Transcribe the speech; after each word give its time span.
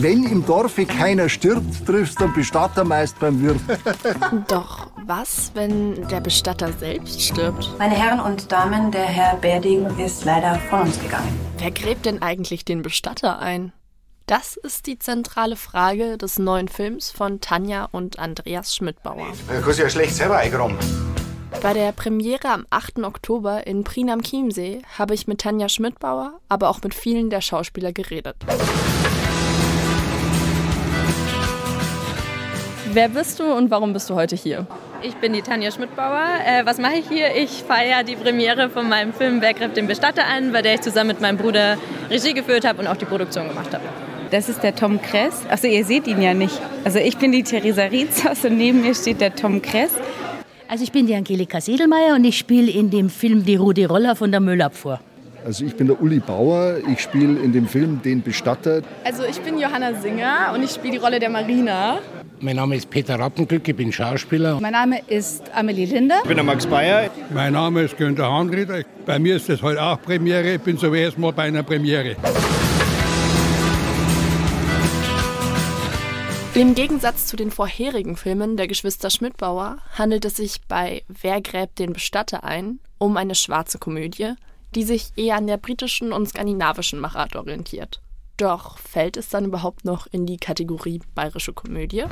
Wenn 0.00 0.22
im 0.26 0.46
Dorfe 0.46 0.86
keiner 0.86 1.28
stirbt, 1.28 1.84
triffst 1.84 2.20
du 2.20 2.26
den 2.26 2.32
Bestatter 2.32 2.84
meist 2.84 3.18
beim 3.18 3.42
Wirt. 3.42 3.58
Doch 4.48 4.92
was, 5.06 5.50
wenn 5.54 6.06
der 6.06 6.20
Bestatter 6.20 6.72
selbst 6.72 7.20
stirbt? 7.20 7.68
Meine 7.80 7.96
Herren 7.96 8.20
und 8.20 8.52
Damen, 8.52 8.92
der 8.92 9.06
Herr 9.06 9.34
Berding 9.38 9.86
ist 9.98 10.24
leider 10.24 10.54
von 10.70 10.82
uns 10.82 11.00
gegangen. 11.00 11.36
Wer 11.58 11.72
gräbt 11.72 12.06
denn 12.06 12.22
eigentlich 12.22 12.64
den 12.64 12.82
Bestatter 12.82 13.40
ein? 13.40 13.72
Das 14.26 14.56
ist 14.56 14.86
die 14.86 15.00
zentrale 15.00 15.56
Frage 15.56 16.16
des 16.16 16.38
neuen 16.38 16.68
Films 16.68 17.10
von 17.10 17.40
Tanja 17.40 17.88
und 17.90 18.20
Andreas 18.20 18.76
Schmidbauer. 18.76 19.26
Du 19.52 19.60
kannst 19.62 19.80
ja 19.80 19.90
schlecht 19.90 20.14
selber 20.14 20.36
eingraben. 20.36 20.76
Bei 21.60 21.72
der 21.72 21.90
Premiere 21.90 22.50
am 22.50 22.66
8. 22.70 22.98
Oktober 22.98 23.66
in 23.66 23.82
Prien 23.82 24.10
am 24.10 24.22
Chiemsee 24.22 24.80
habe 24.96 25.14
ich 25.14 25.26
mit 25.26 25.40
Tanja 25.40 25.68
Schmidbauer, 25.68 26.38
aber 26.48 26.68
auch 26.68 26.82
mit 26.84 26.94
vielen 26.94 27.30
der 27.30 27.40
Schauspieler 27.40 27.92
geredet. 27.92 28.36
Wer 32.98 33.08
bist 33.08 33.38
du 33.38 33.44
und 33.44 33.70
warum 33.70 33.92
bist 33.92 34.10
du 34.10 34.16
heute 34.16 34.34
hier? 34.34 34.66
Ich 35.02 35.14
bin 35.14 35.32
die 35.32 35.40
Tanja 35.40 35.70
Schmidbauer. 35.70 36.24
Äh, 36.44 36.66
was 36.66 36.78
mache 36.78 36.96
ich 36.96 37.08
hier? 37.08 37.28
Ich 37.36 37.62
feiere 37.62 38.02
die 38.02 38.16
Premiere 38.16 38.70
von 38.70 38.88
meinem 38.88 39.12
Film 39.12 39.40
Wer 39.40 39.54
greift 39.54 39.76
den 39.76 39.86
Bestatter 39.86 40.26
an, 40.26 40.50
bei 40.50 40.62
der 40.62 40.74
ich 40.74 40.80
zusammen 40.80 41.10
mit 41.10 41.20
meinem 41.20 41.38
Bruder 41.38 41.78
Regie 42.10 42.34
geführt 42.34 42.66
habe 42.66 42.80
und 42.80 42.88
auch 42.88 42.96
die 42.96 43.04
Produktion 43.04 43.46
gemacht 43.46 43.72
habe. 43.72 43.84
Das 44.32 44.48
ist 44.48 44.64
der 44.64 44.74
Tom 44.74 45.00
Kress. 45.00 45.46
Achso, 45.48 45.68
ihr 45.68 45.84
seht 45.84 46.08
ihn 46.08 46.20
ja 46.20 46.34
nicht. 46.34 46.60
Also 46.82 46.98
ich 46.98 47.16
bin 47.16 47.30
die 47.30 47.44
Theresa 47.44 47.84
Rietzhaus 47.84 48.44
und 48.44 48.58
neben 48.58 48.80
mir 48.80 48.96
steht 48.96 49.20
der 49.20 49.32
Tom 49.32 49.62
Kress. 49.62 49.92
Also 50.66 50.82
ich 50.82 50.90
bin 50.90 51.06
die 51.06 51.14
Angelika 51.14 51.60
Sedelmeier 51.60 52.16
und 52.16 52.24
ich 52.24 52.36
spiele 52.36 52.68
in 52.68 52.90
dem 52.90 53.10
Film 53.10 53.44
Die 53.44 53.54
Rudi 53.54 53.84
Roller 53.84 54.16
von 54.16 54.32
der 54.32 54.40
Müllabfuhr. 54.40 54.98
Also 55.46 55.64
ich 55.64 55.76
bin 55.76 55.86
der 55.86 56.02
Uli 56.02 56.18
Bauer, 56.18 56.78
ich 56.92 56.98
spiele 56.98 57.38
in 57.38 57.52
dem 57.52 57.68
Film 57.68 58.02
Den 58.02 58.22
Bestatter. 58.22 58.82
Also 59.04 59.22
ich 59.22 59.40
bin 59.40 59.56
Johanna 59.56 59.94
Singer 59.94 60.52
und 60.52 60.64
ich 60.64 60.72
spiele 60.72 60.94
die 60.94 60.98
Rolle 60.98 61.20
der 61.20 61.30
Marina. 61.30 62.00
Mein 62.40 62.54
Name 62.54 62.76
ist 62.76 62.88
Peter 62.88 63.18
Rappenglück, 63.18 63.66
ich 63.66 63.74
bin 63.74 63.92
Schauspieler. 63.92 64.60
Mein 64.60 64.72
Name 64.72 65.00
ist 65.08 65.50
Amelie 65.54 65.86
Linde. 65.86 66.14
Ich 66.22 66.28
bin 66.28 66.36
der 66.36 66.44
Max 66.44 66.66
Bayer. 66.66 67.10
Mein 67.34 67.52
Name 67.52 67.82
ist 67.82 67.96
Günter 67.96 68.30
Hahnrieder. 68.30 68.84
Bei 69.06 69.18
mir 69.18 69.36
ist 69.36 69.48
das 69.48 69.60
heute 69.60 69.82
auch 69.82 70.00
Premiere. 70.00 70.54
Ich 70.54 70.60
bin 70.60 70.78
zum 70.78 70.94
ersten 70.94 71.20
Mal 71.20 71.32
bei 71.32 71.44
einer 71.44 71.64
Premiere. 71.64 72.14
Im 76.54 76.74
Gegensatz 76.76 77.26
zu 77.26 77.36
den 77.36 77.50
vorherigen 77.50 78.16
Filmen 78.16 78.56
der 78.56 78.68
Geschwister 78.68 79.10
Schmidbauer 79.10 79.78
handelt 79.96 80.24
es 80.24 80.36
sich 80.36 80.60
bei 80.68 81.02
Wer 81.08 81.40
gräbt 81.40 81.80
den 81.80 81.92
Bestatter 81.92 82.44
ein 82.44 82.78
um 82.98 83.16
eine 83.16 83.34
schwarze 83.34 83.78
Komödie, 83.78 84.34
die 84.74 84.84
sich 84.84 85.10
eher 85.16 85.36
an 85.36 85.46
der 85.48 85.56
britischen 85.56 86.12
und 86.12 86.28
skandinavischen 86.28 87.00
Machart 87.00 87.34
orientiert. 87.34 88.00
Doch 88.38 88.78
fällt 88.78 89.16
es 89.16 89.28
dann 89.30 89.46
überhaupt 89.46 89.84
noch 89.84 90.06
in 90.06 90.24
die 90.24 90.36
Kategorie 90.36 91.00
bayerische 91.16 91.52
Komödie? 91.52 92.04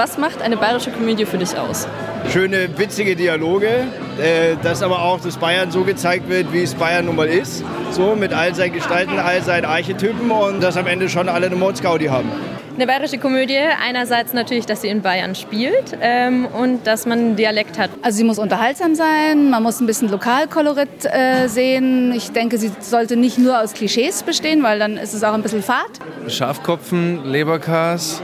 Was 0.00 0.16
macht 0.16 0.40
eine 0.40 0.56
bayerische 0.56 0.90
Komödie 0.90 1.26
für 1.26 1.36
dich 1.36 1.54
aus? 1.58 1.86
Schöne, 2.32 2.70
witzige 2.78 3.14
Dialoge, 3.14 3.84
äh, 4.18 4.56
dass 4.62 4.82
aber 4.82 5.02
auch 5.02 5.20
das 5.20 5.36
Bayern 5.36 5.70
so 5.70 5.84
gezeigt 5.84 6.26
wird, 6.30 6.54
wie 6.54 6.62
es 6.62 6.74
Bayern 6.74 7.04
nun 7.04 7.16
mal 7.16 7.28
ist. 7.28 7.62
So 7.90 8.16
mit 8.16 8.32
all 8.32 8.54
seinen 8.54 8.72
Gestalten, 8.72 9.18
all 9.18 9.42
seinen 9.42 9.66
Archetypen 9.66 10.30
und 10.30 10.62
dass 10.62 10.78
am 10.78 10.86
Ende 10.86 11.10
schon 11.10 11.28
alle 11.28 11.48
eine 11.48 11.56
Mordsgaudi 11.56 12.06
haben. 12.06 12.30
Eine 12.76 12.86
bayerische 12.86 13.18
Komödie, 13.18 13.58
einerseits 13.58 14.32
natürlich, 14.32 14.64
dass 14.64 14.80
sie 14.80 14.88
in 14.88 15.02
Bayern 15.02 15.34
spielt 15.34 15.98
ähm, 16.00 16.46
und 16.46 16.86
dass 16.86 17.04
man 17.04 17.18
einen 17.18 17.36
Dialekt 17.36 17.78
hat. 17.78 17.90
Also 18.00 18.16
sie 18.16 18.24
muss 18.24 18.38
unterhaltsam 18.38 18.94
sein, 18.94 19.50
man 19.50 19.62
muss 19.62 19.80
ein 19.80 19.86
bisschen 19.86 20.08
Lokalkolorit 20.08 21.04
äh, 21.04 21.46
sehen. 21.46 22.14
Ich 22.16 22.30
denke, 22.32 22.56
sie 22.56 22.72
sollte 22.80 23.18
nicht 23.18 23.36
nur 23.36 23.60
aus 23.60 23.74
Klischees 23.74 24.22
bestehen, 24.22 24.62
weil 24.62 24.78
dann 24.78 24.96
ist 24.96 25.12
es 25.12 25.22
auch 25.24 25.34
ein 25.34 25.42
bisschen 25.42 25.62
fad. 25.62 25.90
Schafkopfen, 26.26 27.30
Leberkas, 27.30 28.22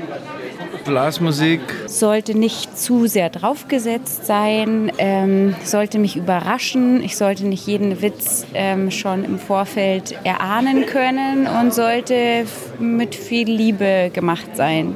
Blasmusik. 0.87 1.61
Sollte 1.87 2.37
nicht 2.37 2.79
zu 2.79 3.07
sehr 3.07 3.31
draufgesetzt 3.31 4.27
sein, 4.27 4.91
ähm, 4.99 5.55
sollte 5.65 5.99
mich 5.99 6.17
überraschen. 6.17 7.03
Ich 7.03 7.17
sollte 7.17 7.47
nicht 7.47 7.67
jeden 7.67 8.01
Witz 8.03 8.47
ähm, 8.55 8.91
schon 8.91 9.25
im 9.25 9.39
Vorfeld 9.39 10.17
erahnen 10.25 10.87
können 10.87 11.47
und 11.47 11.75
sollte 11.75 12.47
mit 12.79 13.15
viel 13.15 13.51
Liebe 13.51 14.11
gemacht 14.13 14.55
sein. 14.55 14.95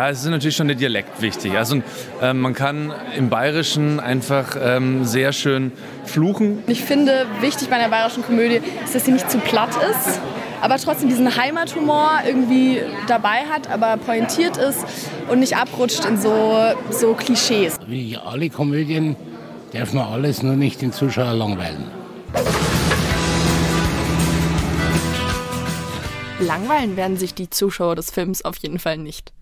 Ja, 0.00 0.08
es 0.08 0.20
ist 0.20 0.30
natürlich 0.30 0.56
schon 0.56 0.68
der 0.68 0.76
Dialekt 0.76 1.20
wichtig. 1.20 1.58
Also 1.58 1.82
äh, 2.22 2.32
man 2.32 2.54
kann 2.54 2.90
im 3.18 3.28
Bayerischen 3.28 4.00
einfach 4.00 4.56
ähm, 4.58 5.04
sehr 5.04 5.32
schön 5.32 5.72
fluchen. 6.06 6.62
Ich 6.68 6.82
finde, 6.82 7.26
wichtig 7.40 7.68
bei 7.68 7.76
einer 7.76 7.90
bayerischen 7.90 8.22
Komödie 8.22 8.62
ist, 8.82 8.94
dass 8.94 9.04
sie 9.04 9.12
nicht 9.12 9.30
zu 9.30 9.36
platt 9.38 9.70
ist, 9.90 10.20
aber 10.60 10.76
trotzdem 10.76 11.08
diesen 11.08 11.36
Heimathumor 11.36 12.20
irgendwie 12.26 12.80
dabei 13.06 13.44
hat, 13.46 13.70
aber 13.70 13.96
pointiert 13.96 14.56
ist 14.56 14.84
und 15.28 15.40
nicht 15.40 15.56
abrutscht 15.56 16.04
in 16.04 16.20
so, 16.20 16.56
so 16.90 17.14
Klischees. 17.14 17.76
Wie 17.86 18.16
alle 18.16 18.50
Komödien 18.50 19.16
darf 19.72 19.92
man 19.92 20.04
alles 20.04 20.42
nur 20.42 20.56
nicht 20.56 20.82
den 20.82 20.92
Zuschauer 20.92 21.34
langweilen. 21.34 21.84
Langweilen 26.40 26.96
werden 26.96 27.16
sich 27.16 27.34
die 27.34 27.50
Zuschauer 27.50 27.96
des 27.96 28.10
Films 28.10 28.44
auf 28.44 28.56
jeden 28.56 28.78
Fall 28.78 28.96
nicht. 28.96 29.32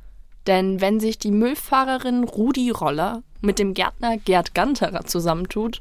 Denn 0.46 0.80
wenn 0.80 0.98
sich 0.98 1.18
die 1.18 1.30
Müllfahrerin 1.30 2.24
Rudi 2.24 2.70
Roller 2.70 3.22
mit 3.40 3.58
dem 3.58 3.74
Gärtner 3.74 4.16
Gerd 4.16 4.54
Ganterer 4.54 5.04
zusammentut 5.04 5.80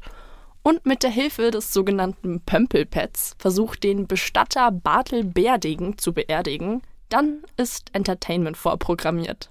und 0.62 0.86
mit 0.86 1.02
der 1.02 1.10
Hilfe 1.10 1.50
des 1.50 1.72
sogenannten 1.72 2.40
Pömpelpads 2.40 3.34
versucht, 3.38 3.82
den 3.84 4.06
Bestatter 4.06 4.70
Bartel 4.70 5.24
Berdegen 5.24 5.98
zu 5.98 6.12
beerdigen, 6.12 6.82
dann 7.08 7.42
ist 7.56 7.90
Entertainment 7.92 8.56
vorprogrammiert. 8.56 9.50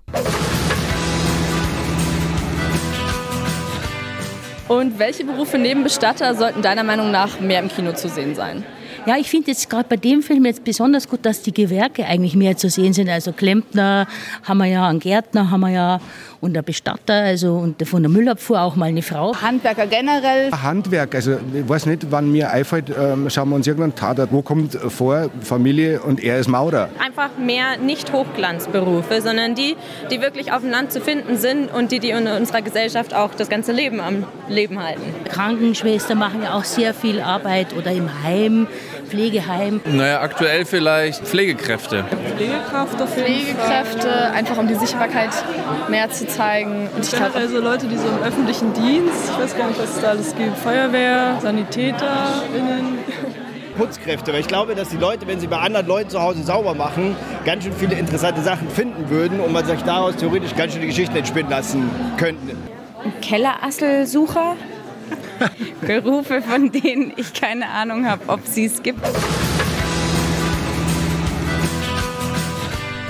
Und 4.67 4.99
welche 4.99 5.23
Berufe 5.23 5.57
neben 5.57 5.83
Bestatter 5.83 6.35
sollten 6.35 6.61
deiner 6.61 6.83
Meinung 6.83 7.09
nach 7.09 7.39
mehr 7.39 7.61
im 7.61 7.69
Kino 7.69 7.93
zu 7.93 8.09
sehen 8.09 8.35
sein? 8.35 8.65
Ja, 9.05 9.15
ich 9.15 9.29
finde 9.29 9.51
jetzt 9.51 9.69
gerade 9.69 9.87
bei 9.87 9.95
dem 9.95 10.21
Film 10.21 10.43
jetzt 10.43 10.65
besonders 10.65 11.07
gut, 11.07 11.25
dass 11.25 11.41
die 11.41 11.53
Gewerke 11.53 12.05
eigentlich 12.05 12.35
mehr 12.35 12.57
zu 12.57 12.69
sehen 12.69 12.91
sind. 12.91 13.07
Also 13.07 13.31
Klempner 13.31 14.05
haben 14.43 14.57
wir 14.57 14.65
ja, 14.65 14.85
einen 14.85 14.99
Gärtner 14.99 15.49
haben 15.49 15.61
wir 15.61 15.69
ja 15.69 16.01
und 16.41 16.53
der 16.53 16.61
Bestatter, 16.61 17.13
also 17.13 17.55
und 17.55 17.87
von 17.87 18.03
der 18.03 18.11
Müllabfuhr 18.11 18.61
auch 18.61 18.75
mal 18.75 18.85
eine 18.85 19.01
Frau. 19.01 19.35
Handwerker 19.41 19.87
generell. 19.87 20.51
Handwerk, 20.51 21.15
also 21.15 21.37
ich 21.53 21.67
weiß 21.67 21.85
nicht, 21.87 22.07
wann 22.11 22.31
mir 22.31 22.51
einfällt, 22.51 22.85
ähm, 22.89 23.29
schauen 23.29 23.49
wir 23.49 23.55
uns 23.55 23.67
irgendwann 23.67 23.95
Tatort, 23.95 24.31
wo 24.31 24.41
kommt 24.41 24.73
vor 24.75 25.29
Familie 25.41 26.01
und 26.01 26.23
er 26.23 26.39
ist 26.39 26.47
Maurer. 26.47 26.89
Einfach 27.03 27.37
mehr 27.37 27.77
nicht 27.77 28.13
Hochglanzberufe, 28.13 29.21
sondern 29.21 29.55
die, 29.55 29.75
die 30.11 30.21
wirklich 30.21 30.51
auf 30.51 30.61
dem 30.61 30.71
Land 30.71 30.91
zu 30.91 31.01
finden 31.01 31.37
sind 31.37 31.73
und 31.73 31.91
die, 31.91 31.99
die 31.99 32.09
in 32.09 32.27
unserer 32.27 32.61
Gesellschaft 32.61 33.13
auch 33.13 33.33
das 33.35 33.49
ganze 33.49 33.71
Leben 33.71 33.99
am 33.99 34.25
Leben 34.47 34.81
halten. 34.81 35.01
Krankenschwestern 35.29 36.17
machen 36.17 36.43
ja 36.43 36.53
auch 36.53 36.63
sehr 36.63 36.93
viel 36.93 37.21
Arbeit 37.21 37.75
oder 37.75 37.91
im 37.91 38.09
Heim, 38.23 38.67
Pflegeheim. 39.07 39.81
Naja, 39.85 40.21
aktuell 40.21 40.65
vielleicht 40.65 41.25
Pflegekräfte. 41.25 42.05
Pflegekraft 42.35 43.01
auf 43.01 43.13
Pflegekräfte, 43.13 44.31
einfach 44.31 44.57
um 44.57 44.67
die 44.67 44.75
Sichtbarkeit 44.75 45.31
mehr 45.89 46.09
zu 46.09 46.26
zeigen. 46.27 46.89
Und 46.95 47.03
ich 47.03 47.11
glaube, 47.11 47.35
also 47.35 47.59
Leute, 47.59 47.87
die 47.87 47.97
so 47.97 48.07
im 48.07 48.23
öffentlichen 48.23 48.73
Dienst, 48.73 49.31
ich 49.31 49.39
weiß 49.39 49.57
gar 49.57 49.67
nicht, 49.67 49.79
was 49.79 49.95
es 49.95 50.01
da 50.01 50.09
alles 50.09 50.35
gibt, 50.35 50.57
Feuerwehr, 50.57 51.39
SanitäterInnen. 51.41 52.99
Putzkräfte, 53.77 54.33
weil 54.33 54.39
ich 54.41 54.47
glaube, 54.47 54.73
dass 54.73 54.89
die 54.89 54.97
Leute, 54.97 55.27
wenn 55.27 55.39
sie 55.39 55.47
bei 55.47 55.57
anderen 55.57 55.85
Leuten 55.85 56.09
zu 56.09 56.21
Hause 56.21 56.43
sauber 56.43 56.73
machen, 56.73 57.15
ganz 57.45 57.63
schön 57.63 57.73
viele 57.73 57.95
interessante 57.95 58.41
Sachen 58.41 58.69
finden 58.69 59.09
würden 59.09 59.39
und 59.39 59.53
man 59.53 59.65
sich 59.65 59.81
daraus 59.83 60.15
theoretisch 60.15 60.55
ganz 60.55 60.73
schöne 60.73 60.87
Geschichten 60.87 61.15
entspinnen 61.15 61.51
lassen 61.51 61.89
könnten. 62.17 62.57
Ein 63.03 63.13
Kellerasselsucher. 63.21 64.55
Berufe, 65.81 66.41
von 66.41 66.71
denen 66.71 67.13
ich 67.15 67.33
keine 67.33 67.69
Ahnung 67.69 68.07
habe, 68.07 68.23
ob 68.27 68.45
sie 68.45 68.65
es 68.65 68.81
gibt. 68.81 68.99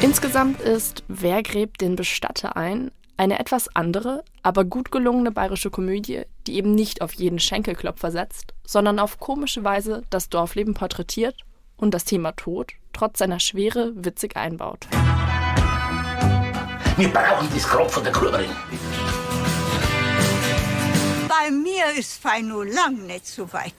Insgesamt 0.02 0.62
ist 0.62 1.04
Wer 1.08 1.42
gräbt 1.42 1.82
den 1.82 1.96
Bestatter 1.96 2.56
ein? 2.56 2.92
Eine 3.18 3.40
etwas 3.40 3.76
andere, 3.76 4.24
aber 4.44 4.64
gut 4.64 4.92
gelungene 4.92 5.32
bayerische 5.32 5.72
Komödie, 5.72 6.22
die 6.46 6.56
eben 6.56 6.74
nicht 6.74 7.02
auf 7.02 7.14
jeden 7.14 7.40
Schenkelklopfer 7.40 8.12
setzt, 8.12 8.54
sondern 8.66 9.00
auf 9.00 9.20
komische 9.20 9.64
Weise 9.64 10.04
das 10.10 10.30
Dorfleben 10.30 10.76
porträtiert 10.76 11.36
und 11.76 11.94
das 11.94 12.06
Thema 12.06 12.32
Tod 12.34 12.74
trotz 12.94 13.20
seiner 13.20 13.40
Schwere 13.40 13.92
witzig 13.96 14.38
einbaut. 14.38 14.88
Wir 16.98 17.10
brauchen 17.10 17.48
das 17.54 17.68
Grab 17.68 17.92
von 17.92 18.04
der 18.04 18.12
Gruberin. 18.12 18.50
Bei 21.28 21.52
mir 21.52 22.00
ist 22.00 22.20
fein 22.22 22.48
nur 22.48 22.66
lang 22.66 23.06
nicht 23.06 23.28
so 23.28 23.52
weit. 23.54 23.76